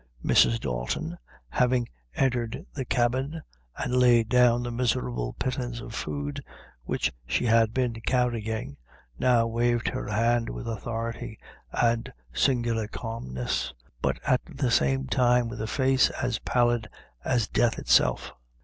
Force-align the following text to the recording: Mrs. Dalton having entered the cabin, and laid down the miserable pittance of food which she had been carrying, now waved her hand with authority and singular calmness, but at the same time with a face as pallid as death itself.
Mrs. 0.25 0.59
Dalton 0.59 1.19
having 1.49 1.87
entered 2.15 2.65
the 2.73 2.85
cabin, 2.85 3.43
and 3.77 3.93
laid 3.95 4.29
down 4.29 4.63
the 4.63 4.71
miserable 4.71 5.33
pittance 5.33 5.79
of 5.79 5.93
food 5.93 6.43
which 6.85 7.13
she 7.27 7.45
had 7.45 7.71
been 7.71 7.93
carrying, 8.07 8.77
now 9.19 9.45
waved 9.45 9.89
her 9.89 10.07
hand 10.07 10.49
with 10.49 10.67
authority 10.67 11.37
and 11.71 12.11
singular 12.33 12.87
calmness, 12.87 13.75
but 14.01 14.17
at 14.25 14.41
the 14.51 14.71
same 14.71 15.05
time 15.05 15.47
with 15.47 15.61
a 15.61 15.67
face 15.67 16.09
as 16.09 16.39
pallid 16.39 16.89
as 17.23 17.47
death 17.47 17.77
itself. 17.77 18.33